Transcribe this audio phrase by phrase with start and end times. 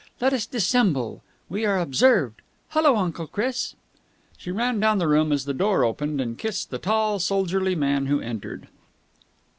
[0.19, 1.21] Let us dissemble.
[1.47, 2.41] We are observed!...
[2.69, 3.75] Hullo, Uncle Chris!"
[4.35, 8.07] She ran down the room, as the door opened, and kissed the tall, soldierly man
[8.07, 8.67] who entered.